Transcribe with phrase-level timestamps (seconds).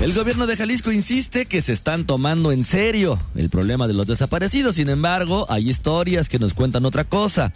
[0.00, 4.06] El gobierno de Jalisco insiste que se están tomando en serio el problema de los
[4.06, 4.76] desaparecidos.
[4.76, 7.52] Sin embargo, hay historias que nos cuentan otra cosa.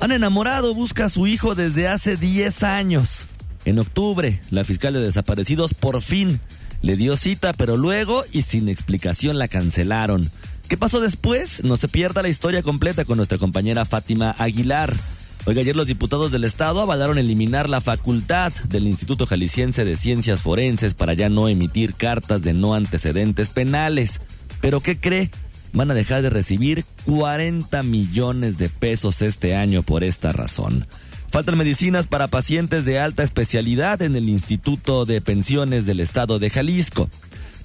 [0.00, 3.26] Han enamorado busca a su hijo desde hace 10 años.
[3.66, 6.40] En octubre, la fiscal de desaparecidos por fin
[6.80, 10.30] le dio cita, pero luego y sin explicación la cancelaron.
[10.68, 11.62] ¿Qué pasó después?
[11.62, 14.94] No se pierda la historia completa con nuestra compañera Fátima Aguilar.
[15.44, 20.40] Oiga, ayer los diputados del Estado avalaron eliminar la facultad del Instituto Jalisciense de Ciencias
[20.40, 24.20] Forenses para ya no emitir cartas de no antecedentes penales.
[24.60, 25.32] Pero ¿qué cree?
[25.72, 30.86] Van a dejar de recibir 40 millones de pesos este año por esta razón.
[31.28, 36.50] Faltan medicinas para pacientes de alta especialidad en el Instituto de Pensiones del Estado de
[36.50, 37.10] Jalisco.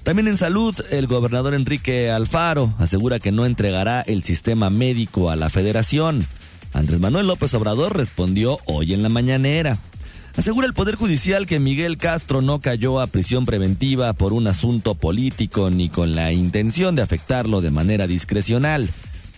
[0.02, 5.36] También en salud, el gobernador Enrique Alfaro asegura que no entregará el sistema médico a
[5.36, 6.26] la federación.
[6.72, 9.78] Andrés Manuel López Obrador respondió hoy en la mañanera.
[10.36, 14.94] Asegura el Poder Judicial que Miguel Castro no cayó a prisión preventiva por un asunto
[14.94, 18.88] político ni con la intención de afectarlo de manera discrecional.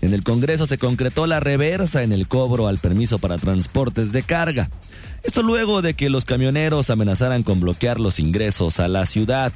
[0.02, 4.22] En el Congreso se concretó la reversa en el cobro al permiso para transportes de
[4.22, 4.68] carga.
[5.22, 9.52] Esto luego de que los camioneros amenazaran con bloquear los ingresos a la ciudad.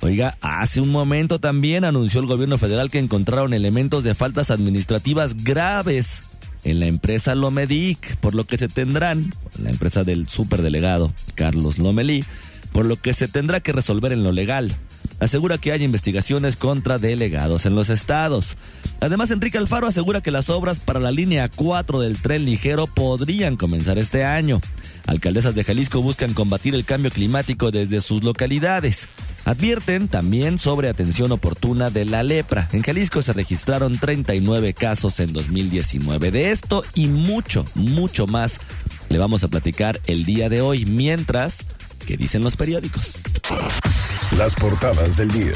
[0.00, 5.44] Oiga, hace un momento también anunció el gobierno federal que encontraron elementos de faltas administrativas
[5.44, 6.22] graves
[6.64, 12.24] en la empresa Lomedic, por lo que se tendrán, la empresa del superdelegado Carlos Lomelí,
[12.72, 14.74] por lo que se tendrá que resolver en lo legal.
[15.18, 18.56] Asegura que hay investigaciones contra delegados en los estados.
[19.00, 23.56] Además, Enrique Alfaro asegura que las obras para la línea 4 del tren ligero podrían
[23.56, 24.60] comenzar este año.
[25.06, 29.08] Alcaldesas de Jalisco buscan combatir el cambio climático desde sus localidades.
[29.44, 32.68] Advierten también sobre atención oportuna de la lepra.
[32.72, 36.30] En Jalisco se registraron 39 casos en 2019.
[36.30, 38.60] De esto y mucho, mucho más
[39.08, 41.64] le vamos a platicar el día de hoy, mientras,
[42.06, 43.18] ¿qué dicen los periódicos?
[44.36, 45.52] Las portadas del día.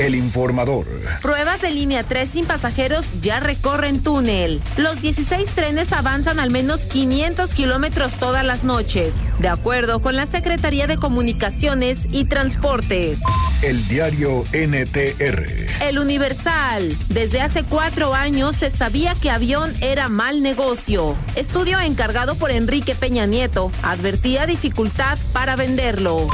[0.00, 0.86] El informador.
[1.20, 4.62] Pruebas de línea 3 sin pasajeros ya recorren túnel.
[4.78, 10.24] Los 16 trenes avanzan al menos 500 kilómetros todas las noches, de acuerdo con la
[10.24, 13.20] Secretaría de Comunicaciones y Transportes.
[13.62, 15.82] El diario NTR.
[15.82, 16.88] El Universal.
[17.10, 21.14] Desde hace cuatro años se sabía que avión era mal negocio.
[21.36, 26.26] Estudio encargado por Enrique Peña Nieto advertía dificultad para venderlo.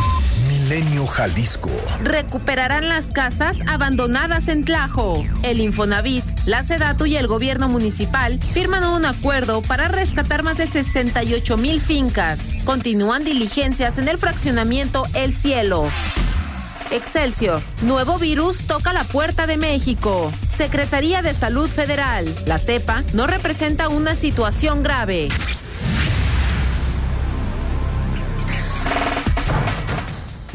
[0.68, 1.70] Milenio Jalisco.
[2.02, 5.24] Recuperarán las casas abandonadas en Tlajo.
[5.44, 10.66] El Infonavit, la Sedatu y el gobierno municipal firman un acuerdo para rescatar más de
[10.66, 12.40] 68 mil fincas.
[12.64, 15.88] Continúan diligencias en el fraccionamiento El Cielo.
[16.90, 17.62] Excelsior.
[17.82, 20.32] Nuevo virus toca la puerta de México.
[20.48, 22.26] Secretaría de Salud Federal.
[22.44, 25.28] La cepa no representa una situación grave.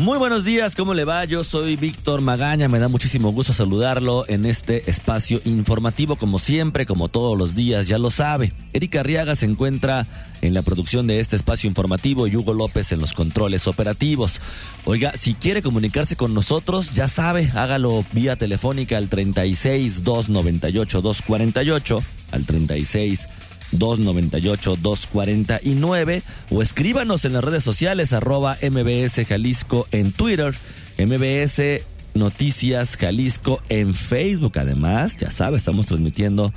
[0.01, 1.25] Muy buenos días, ¿cómo le va?
[1.25, 6.87] Yo soy Víctor Magaña, me da muchísimo gusto saludarlo en este espacio informativo como siempre,
[6.87, 8.51] como todos los días, ya lo sabe.
[8.73, 10.07] Erika Arriaga se encuentra
[10.41, 14.41] en la producción de este espacio informativo y Hugo López en los controles operativos.
[14.85, 21.97] Oiga, si quiere comunicarse con nosotros, ya sabe, hágalo vía telefónica al 36 298 248
[22.31, 23.29] al 36
[23.73, 30.53] 298-249 o escríbanos en las redes sociales arroba MBS Jalisco en Twitter,
[30.97, 31.81] MBS
[32.13, 34.59] Noticias Jalisco en Facebook.
[34.59, 36.51] Además, ya sabe, estamos transmitiendo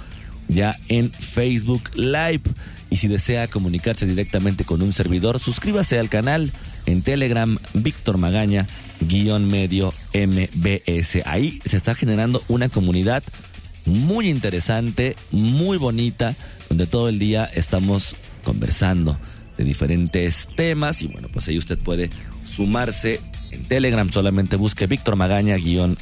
[0.49, 2.43] ya en Facebook Live.
[2.91, 6.53] Y si desea comunicarse directamente con un servidor, suscríbase al canal
[6.87, 8.67] en Telegram Víctor Magaña
[9.01, 11.23] guion medio MBS.
[11.25, 13.23] Ahí se está generando una comunidad
[13.87, 16.35] muy interesante, muy bonita
[16.75, 19.17] donde todo el día estamos conversando
[19.57, 22.11] de diferentes temas y bueno, pues ahí usted puede
[22.45, 23.21] sumarse
[23.53, 25.97] en Telegram, solamente busque Víctor Magaña guion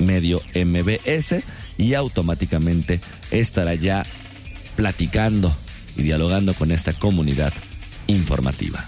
[0.00, 1.44] medio MBS
[1.78, 4.02] y automáticamente estará ya
[4.74, 5.54] platicando
[5.96, 7.52] y dialogando con esta comunidad
[8.08, 8.84] informativa.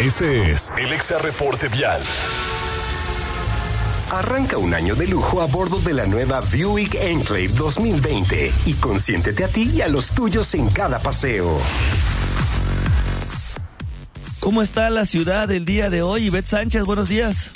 [0.00, 2.02] Este es el Exa Reporte Vial.
[4.10, 9.44] Arranca un año de lujo a bordo de la nueva Buick Enclave 2020 y consiéntete
[9.44, 11.60] a ti y a los tuyos en cada paseo.
[14.40, 16.24] ¿Cómo está la ciudad el día de hoy?
[16.24, 17.52] Ivette Sánchez, buenos días.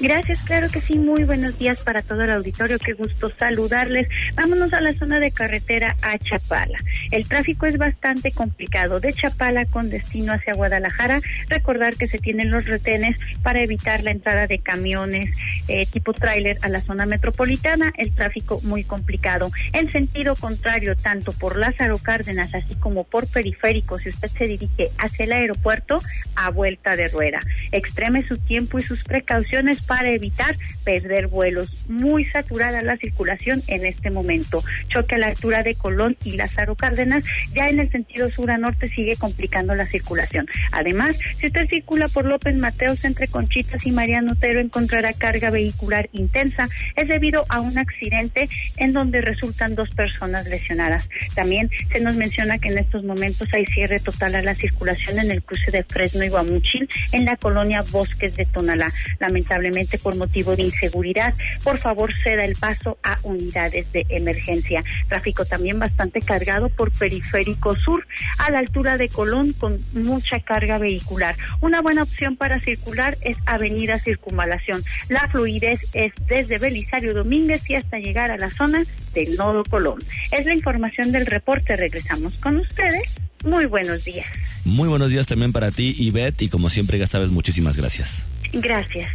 [0.00, 0.98] Gracias, claro que sí.
[0.98, 2.78] Muy buenos días para todo el auditorio.
[2.78, 4.08] Qué gusto saludarles.
[4.34, 6.78] Vámonos a la zona de carretera a Chapala.
[7.12, 8.98] El tráfico es bastante complicado.
[8.98, 14.10] De Chapala con destino hacia Guadalajara, recordar que se tienen los retenes para evitar la
[14.10, 15.34] entrada de camiones
[15.68, 17.92] eh, tipo tráiler a la zona metropolitana.
[17.96, 19.48] El tráfico muy complicado.
[19.72, 24.90] En sentido contrario, tanto por Lázaro Cárdenas así como por periférico, si usted se dirige
[24.98, 26.02] hacia el aeropuerto,
[26.34, 27.40] a vuelta de rueda.
[27.70, 31.78] Extreme su tiempo y sus precauciones para evitar perder vuelos.
[31.88, 34.62] Muy saturada la circulación en este momento.
[34.88, 37.24] Choque a la altura de Colón y Lázaro Cárdenas.
[37.54, 40.46] Ya en el sentido sur a norte sigue complicando la circulación.
[40.72, 46.08] Además, si usted circula por López Mateos entre Conchitas y Mariano Otero encontrará carga vehicular
[46.12, 46.68] intensa.
[46.96, 51.08] Es debido a un accidente en donde resultan dos personas lesionadas.
[51.34, 55.30] También se nos menciona que en estos momentos hay cierre total a la circulación en
[55.30, 58.90] el cruce de Fresno y Guamuchil en la colonia Bosques de Tonalá.
[59.18, 64.84] Lamentablemente por motivo de inseguridad, por favor ceda el paso a unidades de emergencia.
[65.08, 68.06] Tráfico también bastante cargado por Periférico Sur
[68.38, 71.36] a la altura de Colón con mucha carga vehicular.
[71.60, 74.82] Una buena opción para circular es Avenida Circunvalación.
[75.08, 79.98] La fluidez es desde Belisario Domínguez y hasta llegar a la zona del Nodo Colón.
[80.30, 81.76] Es la información del reporte.
[81.76, 83.02] Regresamos con ustedes.
[83.44, 84.26] Muy buenos días.
[84.64, 88.24] Muy buenos días también para ti, Ivette, y como siempre, ya sabes, muchísimas gracias.
[88.60, 89.12] Gracias.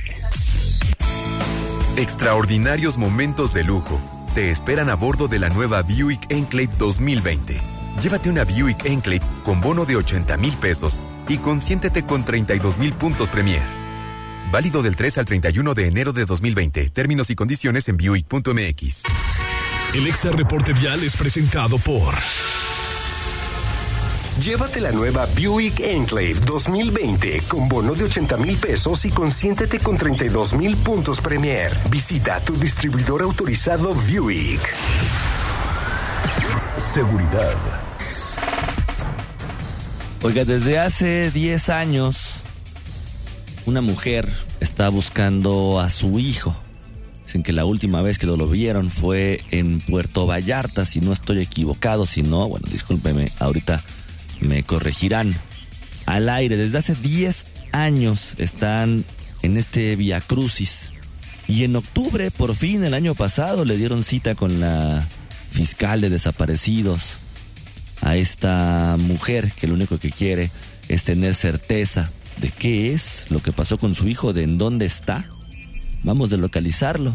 [1.98, 4.00] Extraordinarios momentos de lujo
[4.34, 7.60] te esperan a bordo de la nueva Buick Enclave 2020.
[8.02, 12.94] Llévate una Buick Enclave con bono de 80 mil pesos y consiéntete con 32 mil
[12.94, 13.62] puntos Premier.
[14.52, 16.90] Válido del 3 al 31 de enero de 2020.
[16.90, 19.04] Términos y condiciones en Buick.mx.
[19.94, 22.14] El Exa Reporte Vial es presentado por.
[24.40, 29.98] Llévate la nueva Buick Enclave 2020 con bono de 80 mil pesos y consiéntete con
[29.98, 31.76] 32 mil puntos Premier.
[31.90, 34.62] Visita tu distribuidor autorizado Buick.
[36.78, 37.58] Seguridad.
[40.22, 42.36] Oiga, desde hace 10 años,
[43.66, 44.30] una mujer
[44.62, 46.56] está buscando a su hijo.
[47.26, 51.12] Dicen que la última vez que lo, lo vieron fue en Puerto Vallarta, si no
[51.12, 52.06] estoy equivocado.
[52.06, 53.84] Si no, bueno, discúlpeme, ahorita
[54.40, 55.36] me corregirán.
[56.06, 59.06] Al aire, desde hace 10 años están
[59.42, 60.90] en este Via Crucis.
[61.48, 65.06] Y en octubre, por fin, el año pasado, le dieron cita con la
[65.52, 67.20] fiscal de desaparecidos
[68.02, 70.52] a esta mujer que lo único que quiere
[70.88, 72.10] es tener certeza
[72.40, 75.26] de qué es lo que pasó con su hijo, de en dónde está.
[76.04, 77.14] Vamos a localizarlo.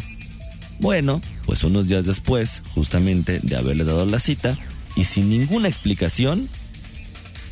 [0.81, 4.57] Bueno, pues unos días después, justamente de haberle dado la cita,
[4.97, 6.49] y sin ninguna explicación,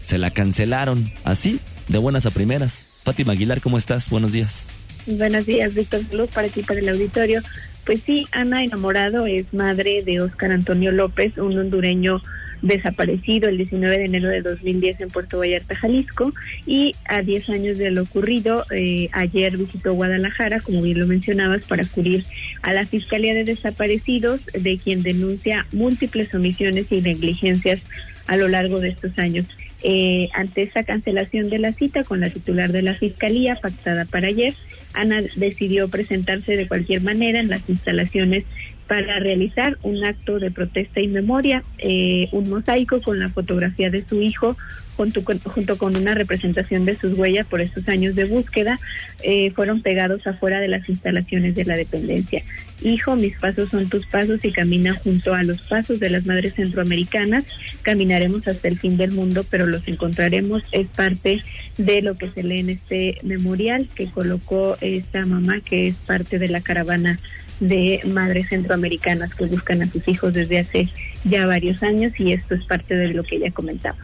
[0.03, 1.11] se la cancelaron.
[1.25, 3.03] Así, de buenas a primeras.
[3.05, 4.09] Fátima Aguilar, ¿cómo estás?
[4.11, 4.67] Buenos días.
[5.07, 6.03] Buenos días, Víctor.
[6.09, 7.43] Saludos para ti, para el auditorio.
[7.85, 12.23] Pues sí, Ana Enamorado es madre de Óscar Antonio López, un hondureño
[12.63, 16.33] desaparecido el 19 de enero de 2010 en Puerto Vallarta, Jalisco,
[16.65, 21.63] y a 10 años de lo ocurrido, eh, ayer visitó Guadalajara, como bien lo mencionabas,
[21.63, 22.25] para acudir
[22.63, 27.81] a la Fiscalía de Desaparecidos, de quien denuncia múltiples omisiones y negligencias
[28.29, 29.47] a lo largo de estos años.
[29.85, 34.29] Eh, ante esa cancelación de la cita con la titular de la Fiscalía, pactada para
[34.29, 34.55] ayer,
[34.95, 38.45] Ana decidió presentarse de cualquier manera en las instalaciones
[38.93, 44.05] para realizar un acto de protesta y memoria, eh, un mosaico con la fotografía de
[44.07, 44.55] su hijo
[44.99, 48.79] junto con, junto con una representación de sus huellas por esos años de búsqueda,
[49.23, 52.43] eh, fueron pegados afuera de las instalaciones de la dependencia.
[52.83, 56.53] Hijo, mis pasos son tus pasos y camina junto a los pasos de las madres
[56.53, 57.45] centroamericanas.
[57.81, 60.65] Caminaremos hasta el fin del mundo, pero los encontraremos.
[60.73, 61.43] Es parte
[61.79, 66.39] de lo que se lee en este memorial que colocó esta mamá, que es parte
[66.39, 67.19] de la caravana
[67.63, 70.89] de madres centroamericanas que buscan a sus hijos desde hace
[71.25, 73.97] ya varios años y esto es parte de lo que ella comentaba.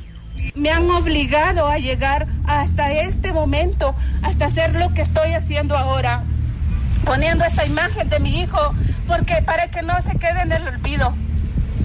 [0.55, 6.23] Me han obligado a llegar hasta este momento, hasta hacer lo que estoy haciendo ahora,
[7.05, 8.75] poniendo esta imagen de mi hijo,
[9.07, 11.13] porque para que no se quede en el olvido.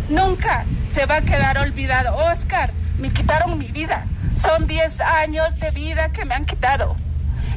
[0.10, 2.16] Nunca se va a quedar olvidado.
[2.32, 4.06] Oscar, me quitaron mi vida.
[4.42, 6.96] Son 10 años de vida que me han quitado.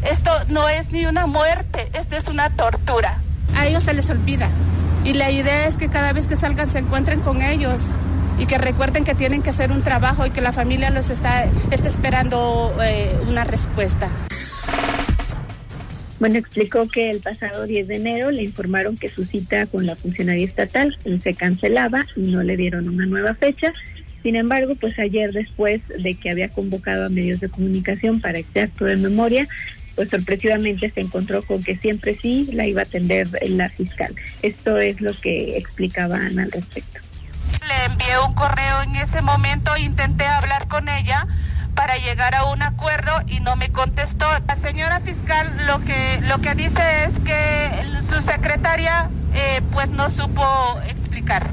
[0.03, 3.19] Esto no es ni una muerte, esto es una tortura.
[3.55, 4.51] A ellos se les olvida.
[5.05, 7.81] Y la idea es que cada vez que salgan se encuentren con ellos
[8.39, 11.45] y que recuerden que tienen que hacer un trabajo y que la familia los está,
[11.71, 14.11] está esperando eh, una respuesta.
[16.19, 19.97] Bueno, explicó que el pasado 10 de enero le informaron que su cita con la
[19.97, 23.73] funcionaria estatal se cancelaba y no le dieron una nueva fecha.
[24.23, 28.63] Sin embargo, pues ayer después de que había convocado a medios de comunicación para este
[28.63, 29.47] acto de memoria,
[29.97, 34.15] pues sorpresivamente se encontró con que siempre sí la iba a atender la fiscal.
[34.43, 37.01] Esto es lo que explicaba Ana al respecto.
[37.67, 41.27] Le envié un correo en ese momento, intenté hablar con ella
[41.75, 44.27] para llegar a un acuerdo y no me contestó.
[44.47, 50.11] La señora fiscal lo que lo que dice es que su secretaria eh, pues no
[50.11, 50.45] supo
[50.89, 51.51] explicar,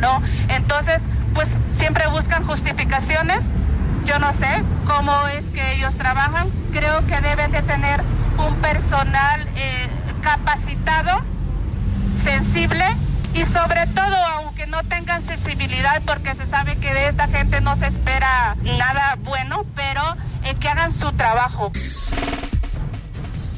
[0.00, 0.22] ¿no?
[0.48, 1.00] Entonces,
[1.34, 3.42] pues siempre buscan justificaciones.
[4.06, 6.48] Yo no sé cómo es que ellos trabajan.
[6.72, 8.00] Creo que deben de tener
[8.38, 9.88] un personal eh,
[10.22, 11.20] capacitado,
[12.22, 12.84] sensible
[13.34, 17.76] y sobre todo, aunque no tengan sensibilidad, porque se sabe que de esta gente no
[17.76, 20.02] se espera nada bueno, pero
[20.44, 21.72] eh, que hagan su trabajo.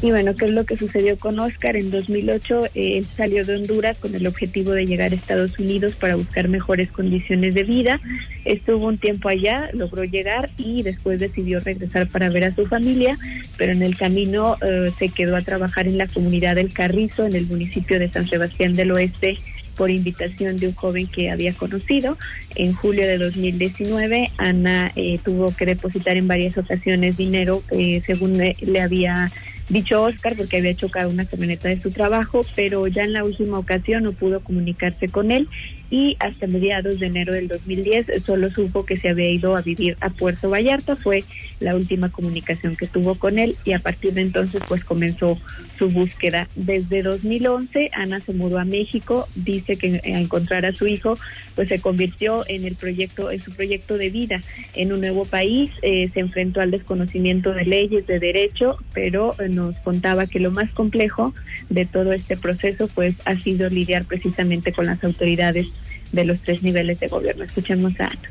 [0.01, 1.75] Y bueno, ¿qué es lo que sucedió con Oscar?
[1.75, 6.15] En 2008 él salió de Honduras con el objetivo de llegar a Estados Unidos para
[6.15, 8.01] buscar mejores condiciones de vida.
[8.45, 13.19] Estuvo un tiempo allá, logró llegar y después decidió regresar para ver a su familia,
[13.57, 17.35] pero en el camino eh, se quedó a trabajar en la comunidad del Carrizo, en
[17.35, 19.37] el municipio de San Sebastián del Oeste
[19.77, 22.19] por invitación de un joven que había conocido.
[22.55, 28.39] En julio de 2019, Ana eh, tuvo que depositar en varias ocasiones dinero, eh, según
[28.39, 29.31] le había
[29.69, 33.59] dicho Oscar porque había chocado una camioneta de su trabajo, pero ya en la última
[33.59, 35.49] ocasión no pudo comunicarse con él
[35.91, 39.97] y hasta mediados de enero del 2010 solo supo que se había ido a vivir
[40.01, 41.25] a Puerto Vallarta, fue
[41.61, 45.39] la última comunicación que tuvo con él y a partir de entonces pues comenzó
[45.79, 46.49] su búsqueda.
[46.57, 51.19] Desde 2011 Ana se mudó a México, dice que a encontrar a su hijo
[51.55, 54.43] pues se convirtió en el proyecto, en su proyecto de vida
[54.75, 59.49] en un nuevo país, eh, se enfrentó al desconocimiento de leyes, de derecho, pero eh,
[59.49, 61.35] nos contaba que lo más complejo
[61.71, 65.69] de todo este proceso pues ha sido lidiar precisamente con las autoridades
[66.13, 67.45] de los tres niveles de gobierno.
[67.45, 68.29] Escuchemos a Ana.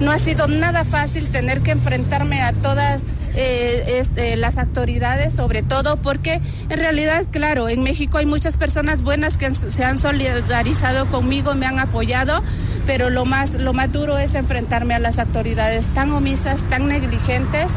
[0.00, 3.02] No ha sido nada fácil tener que enfrentarme a todas
[3.34, 9.02] eh, este, las autoridades, sobre todo porque en realidad, claro, en México hay muchas personas
[9.02, 12.42] buenas que se han solidarizado conmigo, me han apoyado,
[12.86, 17.70] pero lo más, lo más duro es enfrentarme a las autoridades tan omisas, tan negligentes,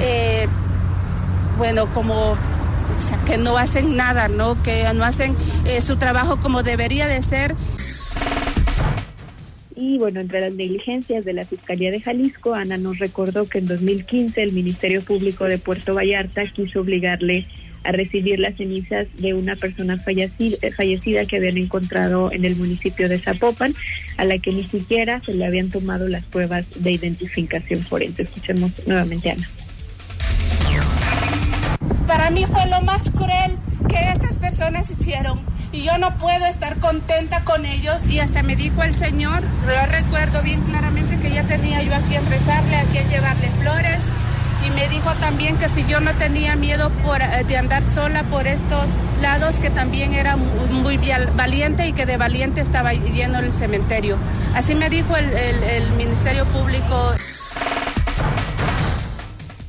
[0.00, 0.46] eh,
[1.56, 2.36] bueno, como
[3.26, 4.60] que no hacen nada, ¿no?
[4.62, 7.54] Que no hacen eh, su trabajo como debería de ser.
[9.80, 13.68] Y bueno, entre las negligencias de la Fiscalía de Jalisco, Ana nos recordó que en
[13.68, 17.46] 2015 el Ministerio Público de Puerto Vallarta quiso obligarle
[17.84, 20.58] a recibir las cenizas de una persona fallecida,
[21.26, 23.72] que habían encontrado en el municipio de Zapopan,
[24.16, 28.24] a la que ni siquiera se le habían tomado las pruebas de identificación forense.
[28.24, 29.48] Escuchemos nuevamente Ana.
[32.08, 33.56] Para mí fue lo más cruel
[33.88, 35.38] que estas personas hicieron
[35.72, 38.02] y yo no puedo estar contenta con ellos.
[38.08, 42.00] Y hasta me dijo el Señor, yo recuerdo bien claramente que ya tenía yo a
[42.00, 44.00] quien rezarle, a quien llevarle flores.
[44.66, 48.24] Y me dijo también que si yo no tenía miedo por, eh, de andar sola
[48.24, 48.86] por estos
[49.22, 50.98] lados, que también era muy,
[51.34, 54.16] valiente y que de valiente estaba yendo el cementerio.
[54.54, 57.14] Así me dijo el Ministerio Público.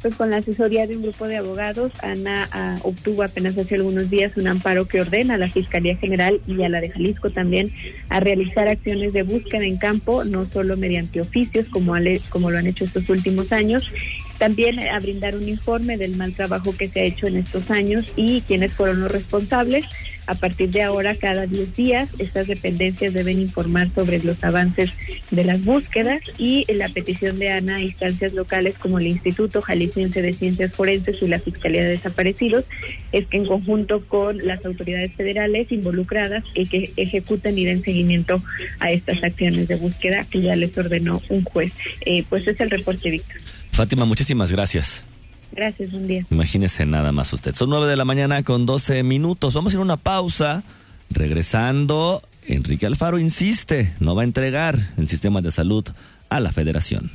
[0.01, 4.09] Pues con la asesoría de un grupo de abogados, Ana ah, obtuvo apenas hace algunos
[4.09, 7.67] días un amparo que ordena a la Fiscalía General y a la de Jalisco también
[8.07, 11.93] a realizar acciones de búsqueda en campo, no solo mediante oficios como,
[12.29, 13.91] como lo han hecho estos últimos años,
[14.39, 18.05] también a brindar un informe del mal trabajo que se ha hecho en estos años
[18.15, 19.85] y quiénes fueron los responsables.
[20.27, 24.91] A partir de ahora, cada 10 días, estas dependencias deben informar sobre los avances
[25.31, 30.21] de las búsquedas y la petición de ANA a instancias locales como el Instituto Jalisciense
[30.21, 32.65] de Ciencias Forenses y la Fiscalía de Desaparecidos
[33.11, 38.41] es que en conjunto con las autoridades federales involucradas y que ejecuten y den seguimiento
[38.79, 41.73] a estas acciones de búsqueda que ya les ordenó un juez.
[42.05, 43.41] Eh, pues es el reporte, Víctor.
[43.71, 45.03] Fátima, muchísimas gracias.
[45.51, 46.23] Gracias, un día.
[46.29, 47.55] Imagínese nada más usted.
[47.55, 49.53] Son nueve de la mañana con 12 minutos.
[49.53, 50.63] Vamos a ir a una pausa.
[51.09, 55.85] Regresando, Enrique Alfaro insiste, no va a entregar el sistema de salud
[56.29, 57.11] a la federación.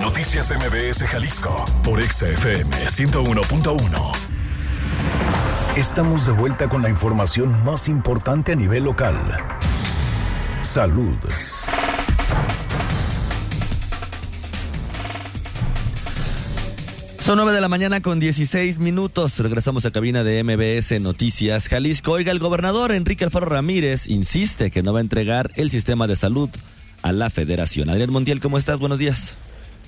[0.00, 4.12] Noticias MBS Jalisco por XFM 101.1.
[5.76, 9.16] Estamos de vuelta con la información más importante a nivel local.
[10.62, 11.16] Salud.
[17.32, 19.38] Son nueve de la mañana con 16 minutos.
[19.38, 22.12] Regresamos a cabina de MBS Noticias Jalisco.
[22.12, 26.14] Oiga, el gobernador Enrique Alfaro Ramírez insiste que no va a entregar el sistema de
[26.14, 26.50] salud
[27.00, 27.88] a la federación.
[27.88, 28.80] Adrián Montiel, ¿cómo estás?
[28.80, 29.38] Buenos días.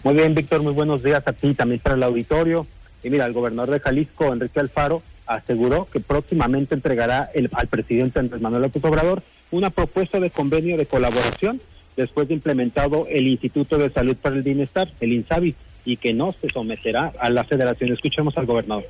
[0.04, 2.66] Muy bien, Víctor, muy buenos días a ti, también para el auditorio.
[3.02, 8.20] Y mira, el gobernador de Jalisco, Enrique Alfaro, aseguró que próximamente entregará el, al presidente
[8.20, 11.60] Andrés Manuel López Obrador una propuesta de convenio de colaboración
[11.94, 16.34] después de implementado el Instituto de Salud para el Bienestar, el INSABI, y que no
[16.40, 17.92] se someterá a la federación.
[17.92, 18.86] Escuchemos al gobernador.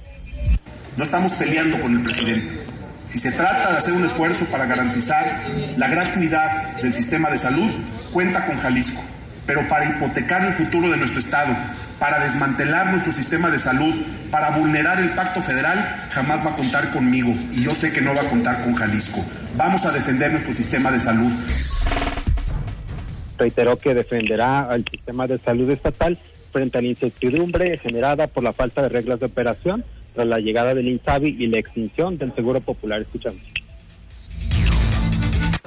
[0.97, 2.49] No estamos peleando con el presidente.
[3.07, 5.45] Si se trata de hacer un esfuerzo para garantizar
[5.77, 7.71] la gratuidad del sistema de salud,
[8.13, 9.03] cuenta con Jalisco.
[9.47, 11.55] Pero para hipotecar el futuro de nuestro Estado,
[11.99, 13.95] para desmantelar nuestro sistema de salud,
[14.31, 17.35] para vulnerar el pacto federal, jamás va a contar conmigo.
[17.53, 19.23] Y yo sé que no va a contar con Jalisco.
[19.57, 21.31] Vamos a defender nuestro sistema de salud.
[23.37, 26.19] Reiteró que defenderá al sistema de salud estatal
[26.55, 29.85] frente a la incertidumbre generada por la falta de reglas de operación
[30.15, 33.03] tras la llegada del INSABI y la extinción del Seguro Popular.
[33.03, 33.43] Escuchamos.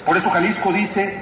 [0.06, 1.14] Por eso Jalisco dice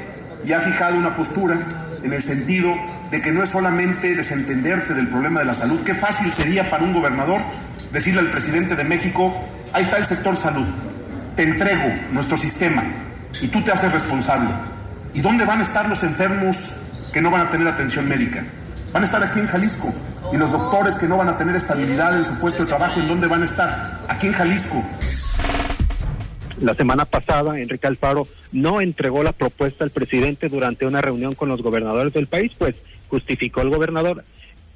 [0.46, 1.60] y ha fijado una postura
[2.04, 2.72] en el sentido
[3.10, 5.80] de que no es solamente desentenderte del problema de la salud.
[5.84, 7.42] Qué fácil sería para un gobernador
[7.92, 9.34] decirle al presidente de México,
[9.74, 10.68] ahí está el sector salud,
[11.36, 12.84] te entrego nuestro sistema
[13.42, 14.50] y tú te haces responsable.
[15.16, 16.74] ¿Y dónde van a estar los enfermos
[17.12, 18.44] que no van a tener atención médica?
[18.94, 19.94] Van a estar aquí en Jalisco.
[20.34, 23.08] Y los doctores que no van a tener estabilidad en su puesto de trabajo, ¿en
[23.08, 24.02] dónde van a estar?
[24.08, 24.84] Aquí en Jalisco.
[26.62, 31.50] La semana pasada, Enrique Alfaro no entregó la propuesta al presidente durante una reunión con
[31.50, 32.76] los gobernadores del país, pues
[33.10, 34.24] justificó el gobernador.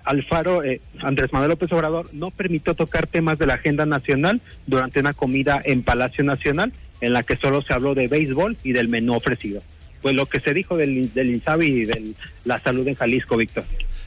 [0.03, 4.99] Alfaro, eh, Andrés Manuel López Obrador, no permitió tocar temas de la agenda nacional durante
[4.99, 8.89] una comida en Palacio Nacional, en la que solo se habló de béisbol y del
[8.89, 9.61] menú ofrecido.
[10.01, 12.13] Pues lo que se dijo del, del y de
[12.45, 13.63] la salud en Jalisco, Víctor.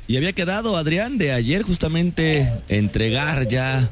[0.08, 3.88] Y había quedado, Adrián, de ayer justamente entregar ya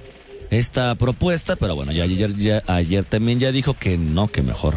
[0.51, 4.75] esta propuesta, pero bueno, ya ayer, ya ayer también ya dijo que no, que mejor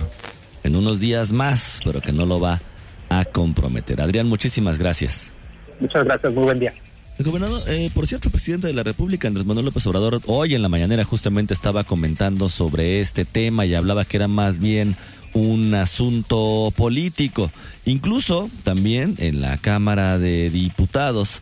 [0.63, 2.61] en unos días más, pero que no lo va
[3.09, 4.01] a comprometer.
[4.01, 5.33] Adrián, muchísimas gracias.
[5.79, 6.73] Muchas gracias, muy buen día.
[7.17, 10.55] El gobernador, eh, por cierto, el presidente de la República, Andrés Manuel López Obrador, hoy
[10.55, 14.95] en la mañanera justamente estaba comentando sobre este tema y hablaba que era más bien
[15.33, 17.51] un asunto político.
[17.85, 21.41] Incluso también en la Cámara de Diputados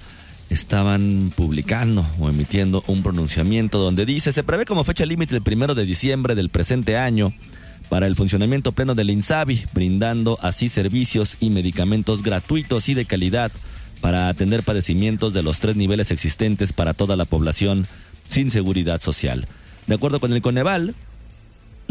[0.50, 5.76] estaban publicando o emitiendo un pronunciamiento donde dice se prevé como fecha límite el primero
[5.76, 7.32] de diciembre del presente año
[7.88, 13.52] para el funcionamiento pleno del INSABI, brindando así servicios y medicamentos gratuitos y de calidad
[14.00, 17.86] para atender padecimientos de los tres niveles existentes para toda la población
[18.30, 19.46] sin seguridad social.
[19.88, 20.96] De acuerdo con el Coneval,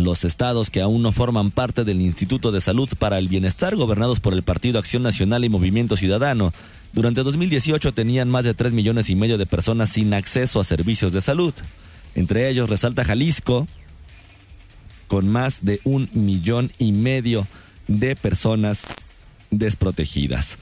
[0.04, 4.20] los estados que aún no forman parte del Instituto de Salud para el Bienestar, gobernados
[4.20, 6.52] por el Partido Acción Nacional y Movimiento Ciudadano,
[6.92, 11.12] durante 2018 tenían más de 3 millones y medio de personas sin acceso a servicios
[11.12, 11.54] de salud.
[12.14, 13.68] Entre ellos resalta Jalisco,
[15.06, 17.46] con más de un millón y medio
[17.86, 18.84] de personas
[19.50, 20.58] desprotegidas.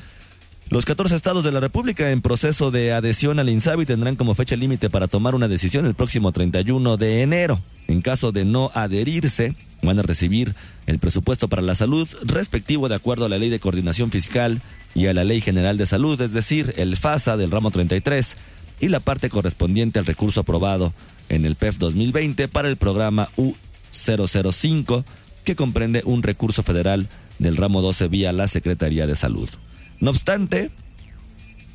[0.70, 4.54] Los 14 estados de la República en proceso de adhesión al INSABI tendrán como fecha
[4.54, 7.58] límite para tomar una decisión el próximo 31 de enero.
[7.86, 10.54] En caso de no adherirse, van a recibir
[10.86, 14.60] el presupuesto para la salud respectivo de acuerdo a la Ley de Coordinación Fiscal
[14.94, 18.36] y a la Ley General de Salud, es decir, el FASA del ramo 33
[18.78, 20.92] y la parte correspondiente al recurso aprobado
[21.30, 25.02] en el PEF 2020 para el programa U005
[25.44, 29.48] que comprende un recurso federal del ramo 12 vía la Secretaría de Salud.
[30.00, 30.70] No obstante,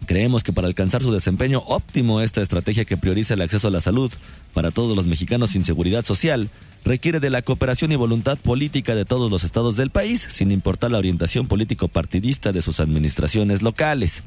[0.06, 3.82] creemos que para alcanzar su desempeño óptimo, esta estrategia que prioriza el acceso a la
[3.82, 4.12] salud
[4.54, 6.50] para todos los mexicanos sin seguridad social
[6.86, 10.92] requiere de la cooperación y voluntad política de todos los estados del país, sin importar
[10.92, 14.24] la orientación político-partidista de sus administraciones locales.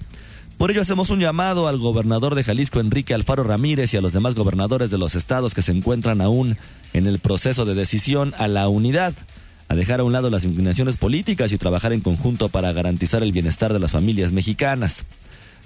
[0.58, 4.14] Por ello hacemos un llamado al gobernador de Jalisco, Enrique Alfaro Ramírez, y a los
[4.14, 6.56] demás gobernadores de los estados que se encuentran aún
[6.94, 9.12] en el proceso de decisión a la unidad
[9.68, 13.32] a dejar a un lado las inclinaciones políticas y trabajar en conjunto para garantizar el
[13.32, 15.04] bienestar de las familias mexicanas.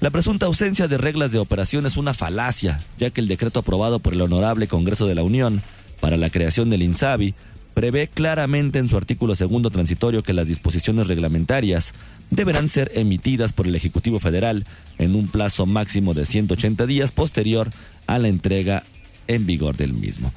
[0.01, 3.99] La presunta ausencia de reglas de operación es una falacia, ya que el decreto aprobado
[3.99, 5.63] por el Honorable Congreso de la Unión
[6.01, 7.35] para la creación del INSABI
[7.75, 11.95] prevé claramente en su artículo segundo transitorio que las disposiciones reglamentarias
[12.31, 14.65] deberán ser emitidas por el Ejecutivo Federal
[14.99, 17.71] en un plazo máximo de 180 días posterior
[18.07, 18.83] a la entrega
[19.29, 20.33] en vigor del mismo.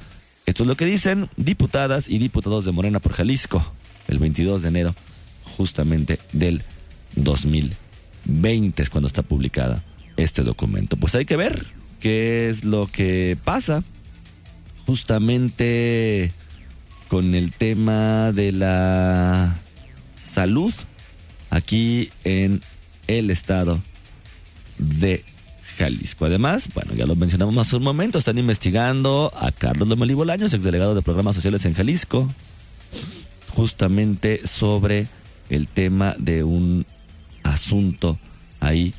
[0.46, 3.64] Esto es lo que dicen diputadas y diputados de Morena por Jalisco
[4.08, 4.94] el 22 de enero
[5.56, 6.62] justamente del
[7.16, 9.82] 2020 es cuando está publicada
[10.16, 10.96] este documento.
[10.96, 11.66] Pues hay que ver
[12.00, 13.82] qué es lo que pasa
[14.86, 16.30] justamente
[17.08, 19.56] con el tema de la
[20.32, 20.74] salud
[21.50, 22.60] aquí en
[23.06, 23.80] el estado
[24.78, 25.24] de
[25.76, 26.26] Jalisco.
[26.26, 30.94] Además, bueno, ya lo mencionamos hace un momento, están investigando a Carlos Lomelí Bolaños, exdelegado
[30.94, 32.30] de programas sociales en Jalisco,
[33.50, 35.06] justamente sobre
[35.50, 36.86] el tema de un
[37.42, 38.18] asunto
[38.60, 38.94] ahí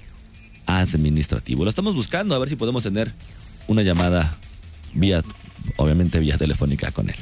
[0.65, 1.63] administrativo.
[1.63, 3.11] Lo estamos buscando a ver si podemos tener
[3.67, 4.38] una llamada
[4.93, 5.21] vía,
[5.77, 7.15] obviamente vía telefónica con él.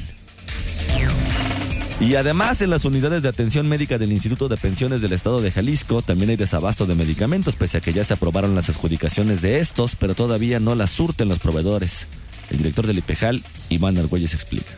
[2.04, 5.50] Y además en las unidades de atención médica del Instituto de Pensiones del Estado de
[5.50, 9.58] Jalisco también hay desabasto de medicamentos, pese a que ya se aprobaron las adjudicaciones de
[9.58, 12.06] estos, pero todavía no las surten los proveedores.
[12.50, 14.70] El director del IPEJAL, Iván Argüelles, explica.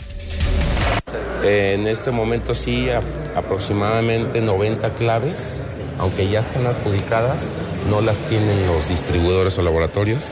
[1.42, 2.86] En este momento sí,
[3.34, 5.60] aproximadamente 90 claves,
[5.98, 7.54] aunque ya están adjudicadas,
[7.90, 10.28] no las tienen los distribuidores o laboratorios.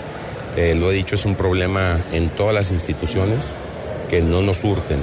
[0.57, 3.57] Eh, lo he dicho, es un problema en todas las instituciones
[4.09, 5.01] que no nos surten.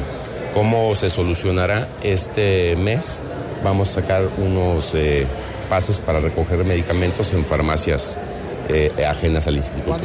[0.53, 3.23] ¿Cómo se solucionará este mes?
[3.63, 5.25] Vamos a sacar unos eh,
[5.69, 8.19] pases para recoger medicamentos en farmacias
[8.67, 9.99] eh, ajenas al instituto.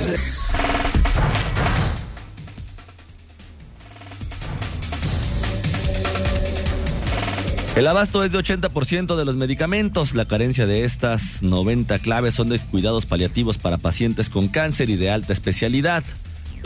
[7.74, 10.14] El abasto es de 80% de los medicamentos.
[10.14, 14.96] La carencia de estas 90 claves son de cuidados paliativos para pacientes con cáncer y
[14.96, 16.02] de alta especialidad.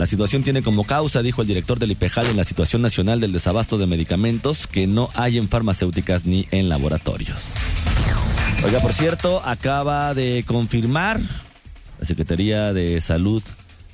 [0.01, 3.33] La situación tiene como causa, dijo el director del IPEJAL, en la situación nacional del
[3.33, 7.51] desabasto de medicamentos que no hay en farmacéuticas ni en laboratorios.
[8.65, 11.21] Oiga, por cierto, acaba de confirmar
[11.99, 13.43] la Secretaría de Salud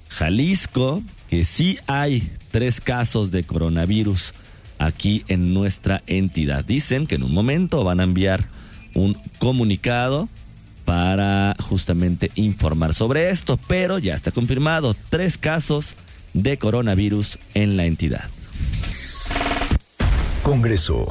[0.08, 4.34] Jalisco que sí hay tres casos de coronavirus
[4.80, 6.63] aquí en nuestra entidad.
[6.63, 8.48] Dicen que en un momento van a enviar
[8.93, 10.30] un comunicado
[10.88, 15.95] para justamente informar sobre esto, pero ya está confirmado tres casos
[16.34, 18.23] de coronavirus en la entidad.
[20.43, 21.06] Congreso.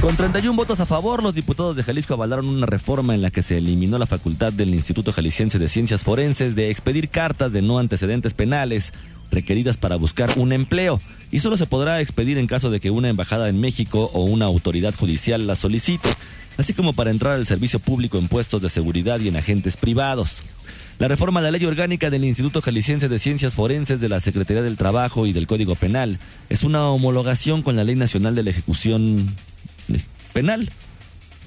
[0.00, 3.44] Con 31 votos a favor, los diputados de Jalisco avalaron una reforma en la que
[3.44, 7.78] se eliminó la facultad del Instituto Jalisciense de Ciencias Forenses de expedir cartas de no
[7.78, 8.92] antecedentes penales
[9.30, 10.98] requeridas para buscar un empleo
[11.30, 14.46] y solo se podrá expedir en caso de que una embajada en México o una
[14.46, 16.08] autoridad judicial la solicite,
[16.56, 20.42] así como para entrar al servicio público en puestos de seguridad y en agentes privados.
[20.98, 24.62] La reforma de la ley orgánica del Instituto Jalisciense de Ciencias Forenses de la Secretaría
[24.62, 28.50] del Trabajo y del Código Penal es una homologación con la Ley Nacional de la
[28.50, 29.34] Ejecución
[30.32, 30.70] Penal,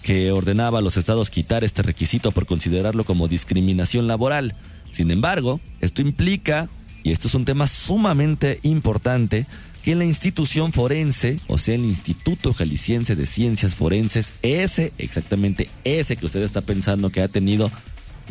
[0.02, 4.54] que ordenaba a los estados quitar este requisito por considerarlo como discriminación laboral.
[4.92, 6.68] Sin embargo, esto implica
[7.04, 9.46] y esto es un tema sumamente importante,
[9.86, 16.18] que la institución forense, o sea, el Instituto Jalisciense de Ciencias Forenses, ese, exactamente ese
[16.18, 17.72] que usted está pensando que ha tenido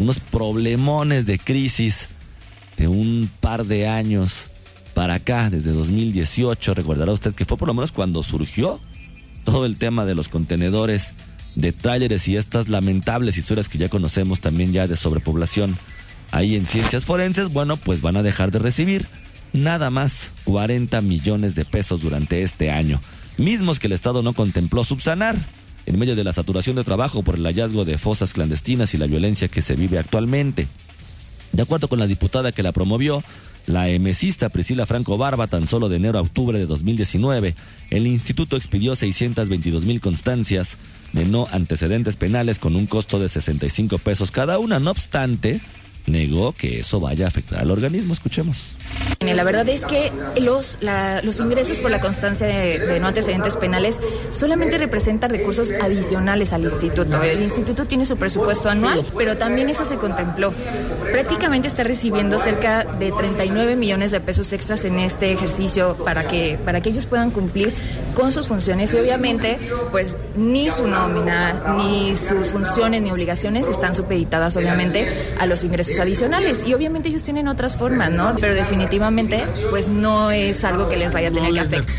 [0.00, 2.08] unos problemones de crisis
[2.76, 4.50] de un par de años
[4.94, 8.80] para acá, desde 2018, recordará usted que fue por lo menos cuando surgió
[9.44, 11.14] todo el tema de los contenedores
[11.54, 15.78] de tráileres y estas lamentables historias que ya conocemos también ya de sobrepoblación
[16.32, 19.06] ahí en ciencias forenses, bueno, pues van a dejar de recibir
[19.54, 23.00] nada más 40 millones de pesos durante este año,
[23.38, 25.36] mismos que el Estado no contempló subsanar
[25.86, 29.06] en medio de la saturación de trabajo por el hallazgo de fosas clandestinas y la
[29.06, 30.66] violencia que se vive actualmente.
[31.52, 33.22] De acuerdo con la diputada que la promovió,
[33.66, 37.54] la emesista Priscila Franco Barba, tan solo de enero a octubre de 2019,
[37.90, 40.76] el instituto expidió 622 mil constancias
[41.12, 44.80] de no antecedentes penales con un costo de 65 pesos cada una.
[44.80, 45.60] No obstante,
[46.06, 48.12] negó que eso vaya a afectar al organismo.
[48.12, 48.74] Escuchemos.
[49.20, 50.78] La verdad es que los,
[51.22, 57.22] los ingresos por la constancia de, no antecedentes penales solamente representan recursos adicionales al instituto.
[57.22, 60.52] El instituto tiene su presupuesto anual, pero también eso se contempló.
[61.10, 66.58] Prácticamente está recibiendo cerca de 39 millones de pesos extras en este ejercicio para que,
[66.64, 67.72] para que ellos puedan cumplir
[68.14, 69.58] con sus funciones y obviamente
[69.90, 75.93] pues ni su nómina, ni sus funciones ni obligaciones están supeditadas obviamente a los ingresos
[75.98, 76.64] adicionales.
[76.66, 78.36] Y obviamente ellos tienen otras formas, ¿no?
[78.40, 81.94] Pero definitivamente, pues no es algo que les vaya a tener que afectar.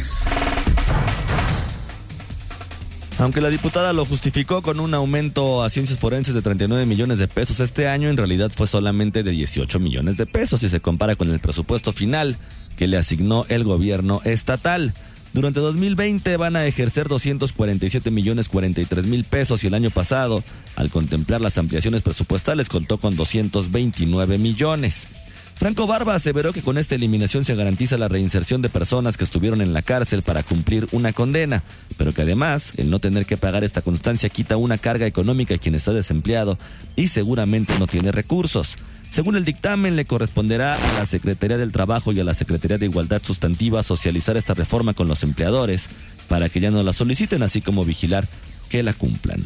[3.18, 7.30] Aunque la diputada lo justificó con un aumento a ciencias forenses de 39 millones de
[7.30, 11.16] pesos este año, en realidad fue solamente de 18 millones de pesos si se compara
[11.16, 12.36] con el presupuesto final
[12.76, 14.94] que le asignó el gobierno estatal.
[15.36, 20.42] Durante 2020 van a ejercer 247 millones 43 mil pesos y el año pasado,
[20.78, 25.10] al contemplar las ampliaciones presupuestales, contó con 229 millones.
[25.56, 29.60] Franco Barba aseveró que con esta eliminación se garantiza la reinserción de personas que estuvieron
[29.60, 31.64] en la cárcel para cumplir una condena,
[31.98, 35.58] pero que además el no tener que pagar esta constancia quita una carga económica a
[35.58, 36.58] quien está desempleado
[36.96, 38.78] y seguramente no tiene recursos.
[39.12, 42.86] Según el dictamen, le corresponderá a la Secretaría del Trabajo y a la Secretaría de
[42.86, 45.88] Igualdad Sustantiva socializar esta reforma con los empleadores
[46.28, 48.28] para que ya no la soliciten, así como vigilar
[48.70, 49.40] que la cumplan.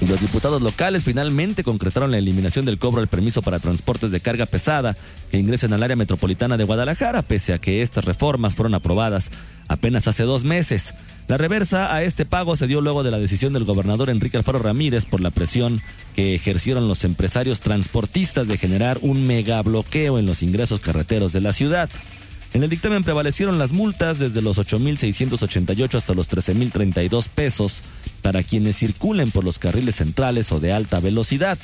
[0.00, 4.20] Y los diputados locales finalmente concretaron la eliminación del cobro del permiso para transportes de
[4.20, 4.96] carga pesada
[5.30, 9.32] que ingresen al área metropolitana de Guadalajara, pese a que estas reformas fueron aprobadas
[9.68, 10.94] apenas hace dos meses.
[11.26, 14.60] La reversa a este pago se dio luego de la decisión del gobernador Enrique Alfaro
[14.60, 15.80] Ramírez por la presión
[16.14, 21.40] que ejercieron los empresarios transportistas de generar un mega bloqueo en los ingresos carreteros de
[21.40, 21.90] la ciudad.
[22.54, 27.82] En el dictamen prevalecieron las multas desde los 8.688 hasta los 13.032 pesos
[28.22, 31.58] para quienes circulen por los carriles centrales o de alta velocidad,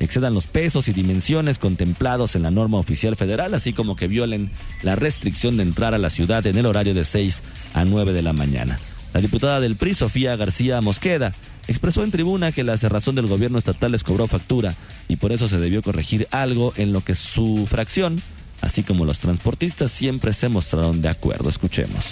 [0.00, 4.50] excedan los pesos y dimensiones contemplados en la norma oficial federal, así como que violen
[4.82, 7.42] la restricción de entrar a la ciudad en el horario de 6
[7.74, 8.78] a 9 de la mañana.
[9.14, 11.34] La diputada del PRI, Sofía García Mosqueda,
[11.66, 14.74] expresó en tribuna que la cerrazón del gobierno estatal les cobró factura
[15.08, 18.20] y por eso se debió corregir algo en lo que su fracción
[18.60, 21.48] así como los transportistas, siempre se mostraron de acuerdo.
[21.48, 22.04] Escuchemos.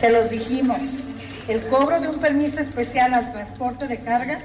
[0.00, 0.78] Se los dijimos,
[1.48, 4.38] el cobro de un permiso especial al transporte de carga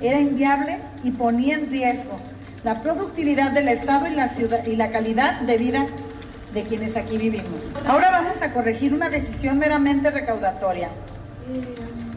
[0.00, 2.16] era inviable y ponía en riesgo
[2.64, 5.86] la productividad del Estado y la, ciudad, y la calidad de vida
[6.52, 7.60] de quienes aquí vivimos.
[7.86, 10.88] Ahora vamos a corregir una decisión meramente recaudatoria,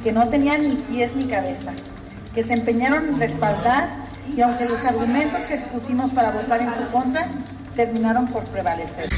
[0.04, 1.72] que no tenía ni pies ni cabeza,
[2.34, 3.90] que se empeñaron en respaldar
[4.36, 7.28] y aunque los argumentos que expusimos para votar en su contra
[7.76, 9.10] terminaron por prevalecer.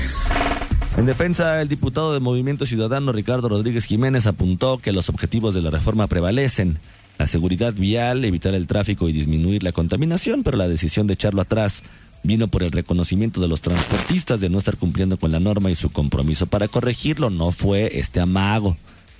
[0.98, 5.62] En defensa, el diputado de Movimiento Ciudadano Ricardo Rodríguez Jiménez apuntó que los objetivos de
[5.62, 6.80] la reforma prevalecen.
[7.18, 11.42] La seguridad vial, evitar el tráfico y disminuir la contaminación, pero la decisión de echarlo
[11.42, 11.84] atrás
[12.24, 15.76] vino por el reconocimiento de los transportistas de no estar cumpliendo con la norma y
[15.76, 18.78] su compromiso para corregirlo no fue este amago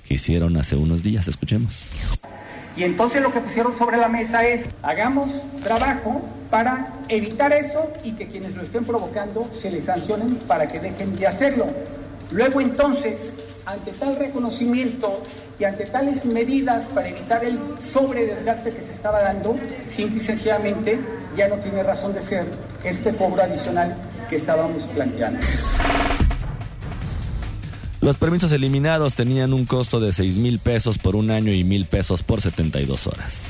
[0.08, 1.28] que hicieron hace unos días.
[1.28, 1.90] Escuchemos.
[2.76, 5.30] Y entonces lo que pusieron sobre la mesa es, hagamos
[5.64, 10.80] trabajo para evitar eso y que quienes lo estén provocando se les sancionen para que
[10.80, 11.66] dejen de hacerlo.
[12.32, 13.32] Luego entonces,
[13.66, 15.22] ante tal reconocimiento
[15.60, 17.60] y ante tales medidas para evitar el
[17.92, 19.56] sobredesgaste que se estaba dando,
[19.90, 21.00] simple y sencillamente
[21.36, 22.46] ya no tiene razón de ser
[22.84, 23.96] este cobro adicional
[24.30, 25.40] que estábamos planteando.
[28.02, 31.86] Los permisos eliminados tenían un costo de 6 mil pesos por un año y mil
[31.86, 33.44] pesos por 72 horas.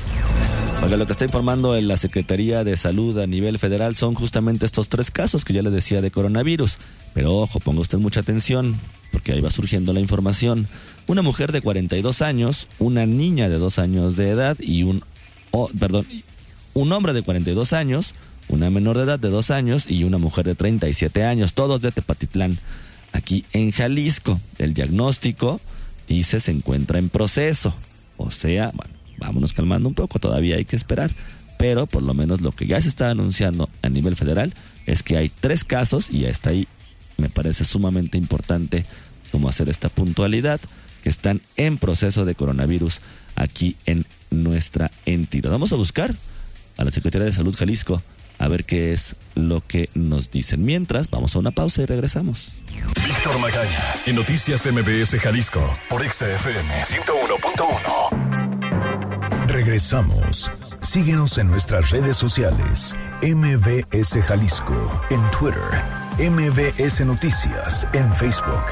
[0.78, 4.66] Porque lo que está informando en la Secretaría de Salud a nivel federal son justamente
[4.66, 6.76] estos tres casos que ya le decía de coronavirus.
[7.14, 8.78] Pero ojo, ponga usted mucha atención,
[9.10, 10.68] porque ahí va surgiendo la información.
[11.06, 15.02] Una mujer de 42 años, una niña de 2 años de edad y un,
[15.52, 16.06] oh, perdón,
[16.74, 18.14] un hombre de 42 años,
[18.48, 21.90] una menor de edad de 2 años y una mujer de 37 años, todos de
[21.90, 22.58] Tepatitlán
[23.12, 24.40] aquí en Jalisco.
[24.58, 25.60] El diagnóstico,
[26.08, 27.74] dice, se encuentra en proceso.
[28.16, 31.10] O sea, bueno, vámonos calmando un poco, todavía hay que esperar.
[31.58, 34.52] Pero por lo menos lo que ya se está anunciando a nivel federal
[34.86, 36.66] es que hay tres casos y ya está ahí,
[37.18, 38.84] me parece sumamente importante
[39.30, 40.60] como hacer esta puntualidad,
[41.02, 43.00] que están en proceso de coronavirus
[43.34, 45.50] aquí en nuestra entidad.
[45.50, 46.14] Vamos a buscar
[46.76, 48.02] a la Secretaría de Salud Jalisco
[48.42, 50.62] a ver qué es lo que nos dicen.
[50.62, 52.60] Mientras, vamos a una pausa y regresamos.
[53.06, 59.46] Víctor Magaña, en Noticias MBS Jalisco, por XFM 101.1.
[59.46, 60.50] Regresamos.
[60.80, 62.96] Síguenos en nuestras redes sociales.
[63.22, 65.62] MBS Jalisco en Twitter.
[66.18, 68.64] MBS Noticias en Facebook.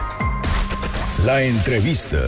[1.24, 2.18] La entrevista.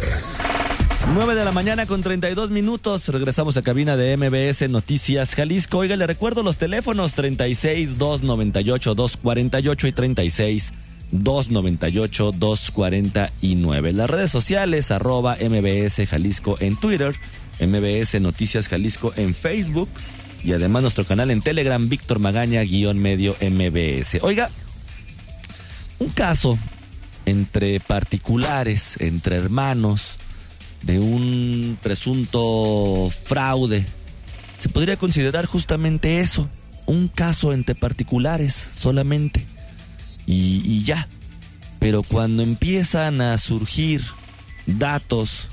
[1.09, 3.09] 9 de la mañana con 32 minutos.
[3.09, 5.79] Regresamos a cabina de MBS Noticias Jalisco.
[5.79, 10.73] Oiga, le recuerdo los teléfonos 36 298 248 y 36
[11.11, 13.93] 298 249.
[13.93, 17.15] Las redes sociales arroba MBS Jalisco en Twitter,
[17.61, 19.91] MBS Noticias Jalisco en Facebook
[20.43, 24.19] y además nuestro canal en Telegram Víctor Magaña guion medio MBS.
[24.23, 24.51] Oiga,
[25.99, 26.59] un caso
[27.27, 30.19] entre particulares, entre hermanos,
[30.83, 33.85] de un presunto fraude.
[34.59, 36.49] Se podría considerar justamente eso,
[36.87, 39.45] un caso entre particulares solamente.
[40.27, 41.09] Y, ya.
[41.79, 44.05] Pero cuando empiezan a surgir
[44.67, 45.49] datos,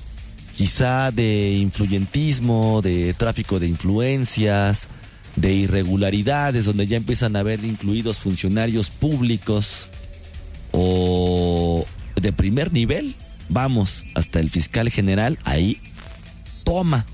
[0.56, 4.88] quizá de influyentismo, de tráfico de influencias,
[5.36, 9.88] de irregularidades, donde ya empiezan a haber incluidos funcionarios públicos
[10.72, 13.16] o de primer nivel,
[13.50, 15.80] vamos hasta el fiscal general, ahí
[16.64, 17.06] toma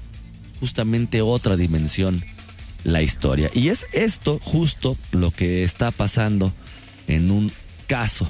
[0.59, 2.21] justamente otra dimensión
[2.83, 3.49] la historia.
[3.53, 6.51] Y es esto justo lo que está pasando
[7.07, 7.51] en un
[7.87, 8.27] caso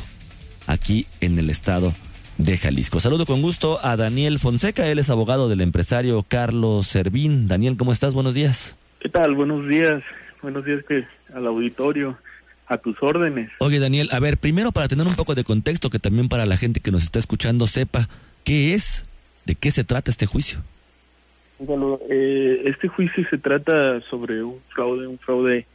[0.68, 1.94] aquí en el estado
[2.38, 3.00] de Jalisco.
[3.00, 7.48] Saludo con gusto a Daniel Fonseca, él es abogado del empresario Carlos Servín.
[7.48, 8.14] Daniel, ¿cómo estás?
[8.14, 8.76] Buenos días.
[9.00, 9.36] ¿Qué tal?
[9.36, 10.04] Buenos días.
[10.42, 12.18] Buenos días que al auditorio
[12.68, 13.52] a tus órdenes.
[13.60, 16.58] Oye, Daniel, a ver, primero para tener un poco de contexto, que también para la
[16.58, 18.08] gente que nos está escuchando sepa
[18.44, 19.06] qué es,
[19.46, 20.60] de qué se trata este juicio.
[21.60, 25.66] Bueno, eh, este juicio se trata sobre un fraude, un fraude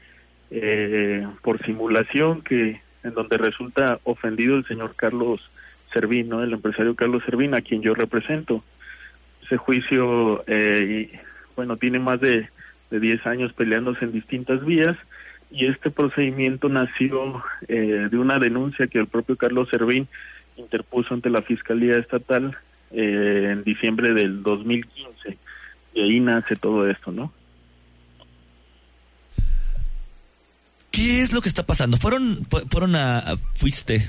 [0.50, 5.40] eh, por simulación que en donde resulta ofendido el señor Carlos
[5.92, 6.42] Servín, ¿no?
[6.42, 8.62] el empresario Carlos Servín, a quien yo represento.
[9.42, 11.18] Ese juicio, eh,
[11.56, 12.48] bueno, tiene más de,
[12.90, 14.96] de 10 años peleándose en distintas vías
[15.50, 20.08] y este procedimiento nació eh, de una denuncia que el propio Carlos Servín
[20.56, 22.56] interpuso ante la Fiscalía Estatal
[22.92, 25.38] eh, en diciembre del 2015.
[25.94, 27.32] Y ahí nace todo esto, ¿no?
[30.90, 31.96] ¿Qué es lo que está pasando?
[31.96, 33.22] Fueron, fueron a,
[33.54, 34.08] fuiste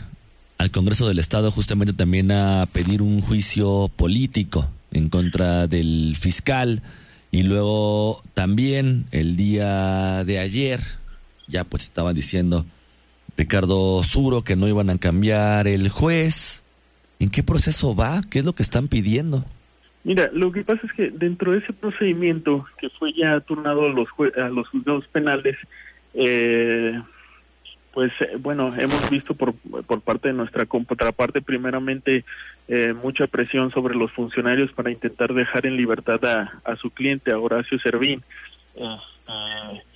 [0.58, 6.84] al Congreso del Estado justamente también a pedir un juicio político en contra del fiscal
[7.32, 10.82] y luego también el día de ayer
[11.52, 12.66] ya pues estaban diciendo
[13.38, 16.64] Ricardo Suro que no iban a cambiar el juez.
[17.20, 18.22] ¿En qué proceso va?
[18.30, 19.46] ¿Qué es lo que están pidiendo?
[20.04, 23.90] Mira, lo que pasa es que dentro de ese procedimiento que fue ya turnado a
[23.90, 25.56] los, a los juzgados penales,
[26.16, 27.00] eh,
[27.94, 32.26] pues eh, bueno, hemos visto por, por parte de nuestra contraparte primeramente
[32.68, 36.20] eh, mucha presión sobre los funcionarios para intentar dejar en libertad
[36.64, 38.24] a, su cliente, a Horacio Servín.
[38.74, 39.91] Este,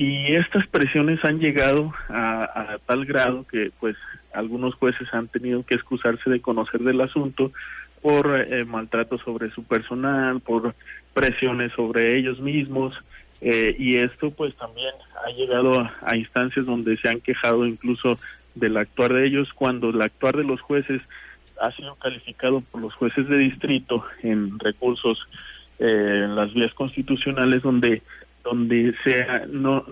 [0.00, 3.96] y estas presiones han llegado a, a, tal grado que pues
[4.32, 7.52] algunos jueces han tenido que excusarse de conocer del asunto
[8.00, 10.74] por eh, maltrato sobre su personal, por
[11.12, 12.94] presiones sobre ellos mismos,
[13.42, 18.18] eh, y esto pues también ha llegado a, instancias donde se han quejado incluso
[18.54, 21.02] del actuar de ellos cuando el actuar de los jueces
[21.60, 25.18] ha sido calificado por los jueces de distrito en recursos
[25.78, 28.00] eh, en las vías constitucionales donde
[28.42, 29.84] donde se ha, no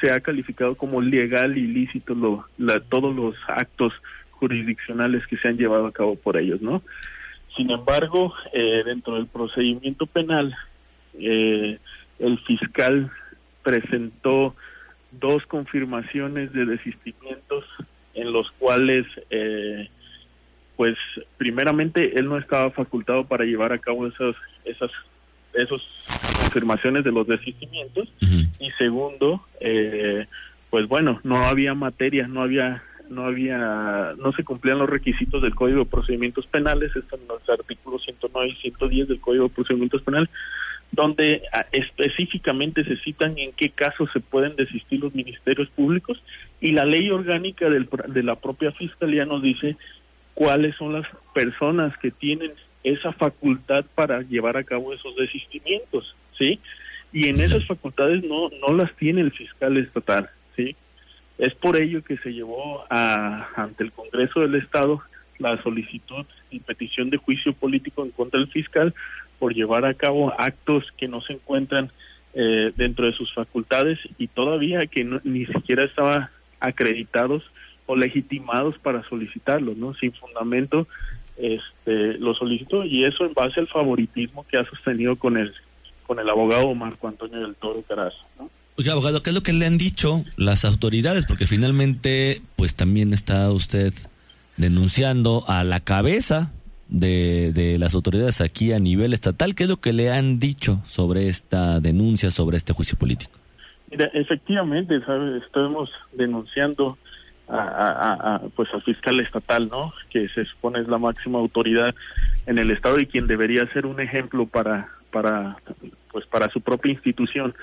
[0.00, 2.46] se ha calificado como legal y lícito lo,
[2.88, 3.92] todos los actos
[4.32, 6.82] jurisdiccionales que se han llevado a cabo por ellos, ¿no?
[7.56, 10.56] Sin embargo, eh, dentro del procedimiento penal,
[11.18, 11.78] eh,
[12.18, 13.10] el fiscal
[13.62, 14.54] presentó
[15.10, 17.64] dos confirmaciones de desistimientos
[18.14, 19.88] en los cuales, eh,
[20.76, 20.96] pues,
[21.36, 24.90] primeramente él no estaba facultado para llevar a cabo esas, esas,
[25.52, 25.82] esos
[26.50, 28.08] confirmaciones de los desistimientos.
[28.58, 30.26] Y segundo, eh,
[30.68, 35.52] pues bueno, no había materia, no había no había, no se cumplían los requisitos del
[35.56, 40.28] Código de Procedimientos Penales, están los artículos 109 y 110 del Código de Procedimientos Penales,
[40.92, 46.22] donde ah, específicamente se citan en qué casos se pueden desistir los ministerios públicos
[46.60, 49.76] y la ley orgánica del, de la propia fiscalía nos dice
[50.34, 52.52] cuáles son las personas que tienen
[52.84, 56.58] esa facultad para llevar a cabo esos desistimientos, ¿sí?
[57.12, 60.74] Y en esas facultades no no las tiene el fiscal estatal, ¿sí?
[61.38, 65.00] Es por ello que se llevó a, ante el Congreso del Estado
[65.38, 68.94] la solicitud y petición de juicio político en contra del fiscal
[69.38, 71.90] por llevar a cabo actos que no se encuentran
[72.34, 77.42] eh, dentro de sus facultades y todavía que ni siquiera estaba acreditados
[77.86, 79.94] o legitimados para solicitarlo, ¿no?
[79.94, 80.86] Sin fundamento
[81.36, 85.54] este lo solicitó y eso en base al favoritismo que ha sostenido con el
[86.10, 88.50] con el abogado Marco Antonio del Toro Carazo, ¿no?
[88.76, 91.24] Oiga, abogado, ¿qué es lo que le han dicho las autoridades?
[91.24, 93.94] Porque finalmente, pues también está usted
[94.56, 96.50] denunciando a la cabeza
[96.88, 99.54] de, de, las autoridades aquí a nivel estatal.
[99.54, 103.38] ¿Qué es lo que le han dicho sobre esta denuncia, sobre este juicio político?
[103.88, 105.40] Mira, efectivamente, ¿sabes?
[105.40, 106.98] estamos denunciando
[107.46, 109.92] a, a, pues al fiscal estatal, ¿no?
[110.10, 111.94] Que se supone es la máxima autoridad
[112.46, 115.56] en el estado y quien debería ser un ejemplo para para
[116.10, 117.54] pues para su propia institución.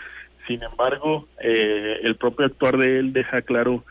[0.47, 3.83] Sin embargo, eh, el propio actuar de él deja claro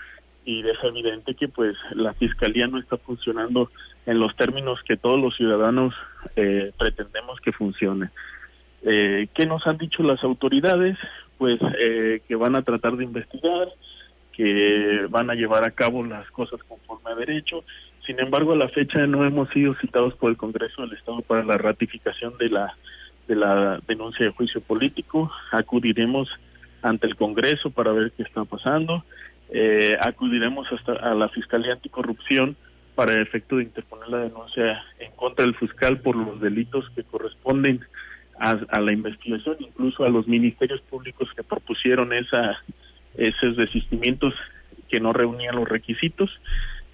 [0.47, 3.71] y deja evidente que pues la fiscalía no está funcionando
[4.07, 5.92] en los términos que todos los ciudadanos
[6.37, 8.11] eh, pretendemos que funcione.
[8.83, 10.97] Eh, ¿Qué nos han dicho las autoridades?
[11.37, 13.69] Pues eh, que van a tratar de investigar,
[14.33, 17.64] que van a llevar a cabo las cosas conforme a derecho.
[18.07, 21.45] Sin embargo, a la fecha no hemos sido citados por el Congreso del Estado para
[21.45, 22.77] la ratificación de la
[23.27, 25.31] de la denuncia de juicio político.
[25.53, 26.29] Acudiremos
[26.83, 29.05] ante el Congreso para ver qué está pasando.
[29.51, 32.57] Eh, acudiremos hasta a la Fiscalía Anticorrupción
[32.95, 37.05] para el efecto de interponer la denuncia en contra del fiscal por los delitos que
[37.05, 37.81] corresponden
[38.39, 42.62] a, la investigación, incluso a los ministerios públicos que propusieron esa,
[43.17, 44.35] esos desistimientos
[44.89, 46.31] que no reunían los requisitos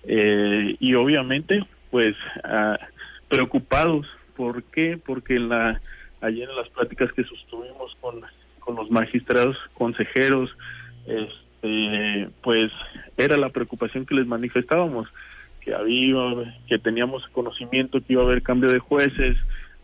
[0.05, 2.14] eh, y obviamente pues
[3.29, 4.07] preocupados.
[4.37, 4.99] ¿Por qué?
[5.05, 5.81] Porque la,
[6.22, 8.22] ayer en las pláticas que sostuvimos con,
[8.61, 10.50] con los magistrados, consejeros,
[11.06, 12.72] este, pues
[13.16, 15.08] era la preocupación que les manifestábamos
[15.60, 16.14] que había,
[16.68, 19.37] que teníamos conocimiento que iba a haber cambio de jueces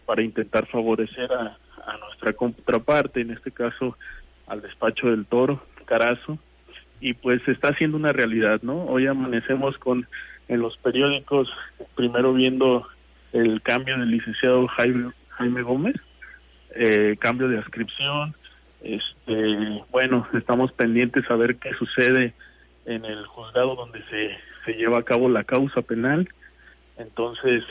[0.06, 3.96] para intentar favorecer a, a nuestra contraparte, en este caso
[4.46, 6.38] al despacho del toro, Carazo,
[7.00, 8.86] y pues está haciendo una realidad, ¿no?
[8.86, 10.06] Hoy amanecemos con
[10.48, 11.48] en los periódicos,
[11.94, 12.86] primero viendo
[13.32, 15.96] el cambio del licenciado Jaime, Jaime Gómez,
[16.74, 18.34] eh, cambio de ascripción,
[18.82, 22.34] este, bueno, estamos pendientes a ver qué sucede
[22.86, 24.30] en el juzgado donde se,
[24.64, 26.28] se lleva a cabo la causa penal.
[26.96, 27.62] Entonces,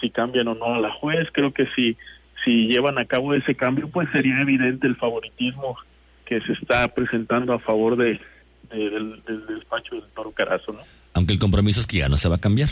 [0.00, 1.96] si cambian o no a la juez, creo que si,
[2.44, 5.76] si llevan a cabo ese cambio, pues sería evidente el favoritismo
[6.24, 8.20] que se está presentando a favor de,
[8.70, 10.80] del, despacho del Toro Carazo, ¿no?
[11.14, 12.70] Aunque el compromiso es que ya no se va a cambiar.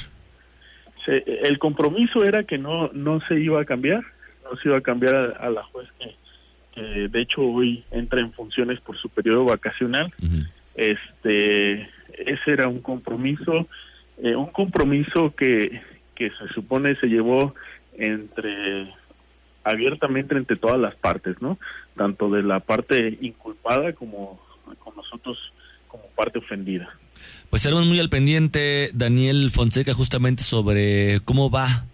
[1.07, 4.03] el compromiso era que no, no se iba a cambiar,
[4.51, 8.81] no se iba a cambiar a, la juez que, de hecho hoy entra en funciones
[8.81, 10.13] por su periodo vacacional.
[10.75, 11.83] Este,
[12.17, 13.69] ese era un compromiso,
[14.23, 15.81] eh, un compromiso que,
[16.15, 17.55] que se supone se llevó
[17.99, 18.93] entre
[19.65, 21.59] abiertamente entre todas las partes, ¿no?
[21.97, 24.41] Tanto de la parte inculpada como
[24.79, 25.37] con nosotros
[25.89, 26.89] como parte ofendida.
[27.51, 31.85] Pues estaremos muy al pendiente, Daniel Fonseca, justamente sobre cómo va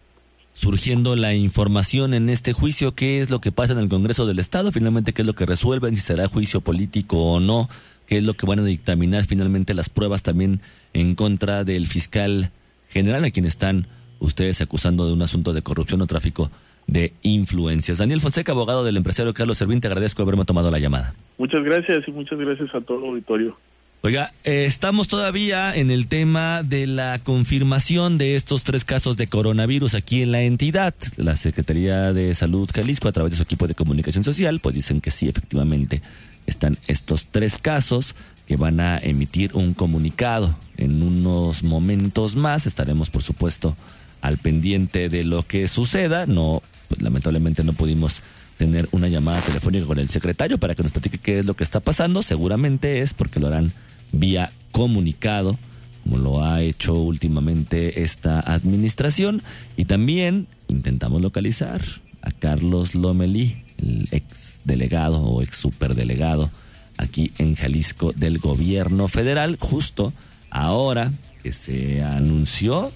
[0.57, 4.39] surgiendo la información en este juicio, qué es lo que pasa en el Congreso del
[4.39, 7.69] Estado, finalmente qué es lo que resuelven, si será juicio político o no,
[8.07, 10.63] qué es lo que van a dictaminar finalmente las pruebas también
[10.95, 12.53] en contra del fiscal
[12.89, 13.87] general, a quien están
[14.19, 16.51] ustedes acusando de un asunto de corrupción o tráfico
[16.87, 17.99] de influencias.
[17.99, 21.15] Daniel Fonseca, abogado del empresario Carlos Servín, te agradezco haberme tomado la llamada.
[21.37, 23.59] Muchas gracias y muchas gracias a todo el auditorio.
[24.03, 29.27] Oiga, eh, estamos todavía en el tema de la confirmación de estos tres casos de
[29.27, 30.95] coronavirus aquí en la entidad.
[31.17, 35.01] La Secretaría de Salud Jalisco, a través de su equipo de comunicación social, pues dicen
[35.01, 36.03] que sí, efectivamente,
[36.47, 38.15] están estos tres casos
[38.47, 40.57] que van a emitir un comunicado.
[40.77, 43.77] En unos momentos más estaremos, por supuesto,
[44.21, 46.27] al pendiente de lo que suceda.
[46.27, 48.23] No, pues, lamentablemente no pudimos
[48.57, 51.65] tener una llamada telefónica con el secretario para que nos platique qué es lo que
[51.65, 52.23] está pasando.
[52.23, 53.73] Seguramente es porque lo harán
[54.19, 55.59] vía comunicado,
[56.03, 59.43] como lo ha hecho últimamente esta administración.
[59.77, 61.83] Y también intentamos localizar
[62.23, 66.51] a Carlos Lomelí, el ex delegado o ex superdelegado
[66.99, 70.13] aquí en Jalisco del gobierno federal, justo
[70.51, 71.13] ahora
[71.43, 72.91] que se anunció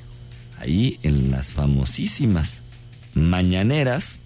[0.58, 2.62] ahí en las famosísimas
[3.14, 4.18] mañaneras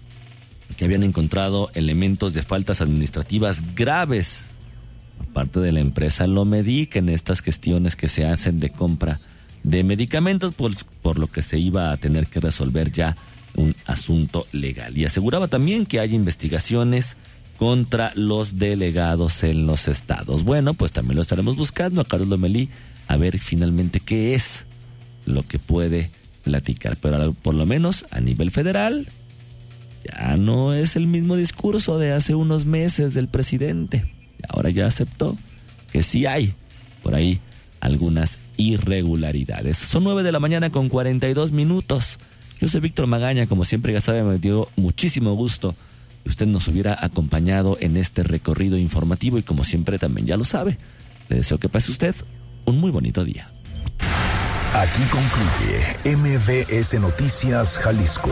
[0.77, 4.45] que habían encontrado elementos de faltas administrativas graves
[5.19, 9.19] aparte de la empresa Lomedic en estas gestiones que se hacen de compra
[9.63, 13.15] de medicamentos por, por lo que se iba a tener que resolver ya
[13.55, 17.17] un asunto legal y aseguraba también que hay investigaciones
[17.57, 20.43] contra los delegados en los estados.
[20.43, 22.69] Bueno, pues también lo estaremos buscando a Carlos Lomelí
[23.07, 24.65] a ver finalmente qué es
[25.25, 26.09] lo que puede
[26.43, 29.07] platicar, pero por lo menos a nivel federal
[30.03, 34.03] ya no es el mismo discurso de hace unos meses del presidente.
[34.49, 35.37] Ahora ya aceptó
[35.91, 36.53] que sí hay
[37.03, 37.39] por ahí
[37.79, 39.77] algunas irregularidades.
[39.77, 42.19] Son nueve de la mañana con 42 minutos.
[42.59, 45.75] Yo soy Víctor Magaña, como siempre ya sabe, me dio muchísimo gusto
[46.23, 50.43] que usted nos hubiera acompañado en este recorrido informativo y como siempre también ya lo
[50.43, 50.77] sabe,
[51.29, 52.15] le deseo que pase usted
[52.65, 53.47] un muy bonito día.
[54.73, 58.31] Aquí concluye MBS Noticias Jalisco.